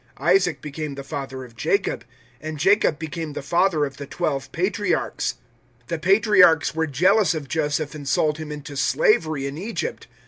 Isaac 0.17 0.61
became 0.61 0.95
the 0.95 1.03
father 1.03 1.43
of 1.45 1.55
Jacob, 1.55 2.03
and 2.41 2.57
Jacob 2.57 2.97
became 2.97 3.33
the 3.33 3.43
father 3.43 3.85
of 3.85 3.97
the 3.97 4.07
twelve 4.07 4.51
Patriarchs. 4.51 5.33
007:009 5.83 5.87
"The 5.89 5.99
Patriarchs 5.99 6.73
were 6.73 6.87
jealous 6.87 7.35
of 7.35 7.47
Joseph 7.47 7.93
and 7.93 8.07
sold 8.09 8.39
him 8.39 8.51
into 8.51 8.75
slavery 8.75 9.45
in 9.45 9.59
Egypt. 9.59 10.07